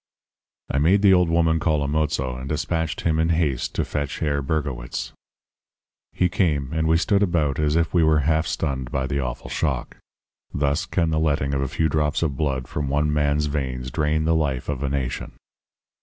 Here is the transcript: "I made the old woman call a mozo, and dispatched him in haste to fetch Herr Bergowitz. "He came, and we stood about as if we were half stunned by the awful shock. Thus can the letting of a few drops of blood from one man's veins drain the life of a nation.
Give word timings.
"I 0.71 0.79
made 0.79 1.03
the 1.03 1.13
old 1.13 1.29
woman 1.29 1.59
call 1.59 1.83
a 1.83 1.87
mozo, 1.87 2.35
and 2.35 2.49
dispatched 2.49 3.01
him 3.01 3.19
in 3.19 3.29
haste 3.29 3.75
to 3.75 3.85
fetch 3.85 4.17
Herr 4.17 4.41
Bergowitz. 4.41 5.11
"He 6.11 6.27
came, 6.27 6.73
and 6.73 6.87
we 6.87 6.97
stood 6.97 7.21
about 7.21 7.59
as 7.59 7.75
if 7.75 7.93
we 7.93 8.03
were 8.03 8.21
half 8.21 8.47
stunned 8.47 8.89
by 8.91 9.05
the 9.05 9.19
awful 9.19 9.51
shock. 9.51 9.97
Thus 10.51 10.87
can 10.87 11.11
the 11.11 11.19
letting 11.19 11.53
of 11.53 11.61
a 11.61 11.67
few 11.67 11.87
drops 11.87 12.23
of 12.23 12.35
blood 12.35 12.67
from 12.67 12.87
one 12.89 13.13
man's 13.13 13.45
veins 13.45 13.91
drain 13.91 14.25
the 14.25 14.33
life 14.33 14.69
of 14.69 14.81
a 14.81 14.89
nation. 14.89 15.33